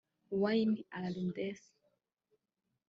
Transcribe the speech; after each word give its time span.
Wayne 0.41 0.79
Arendse 0.97 1.47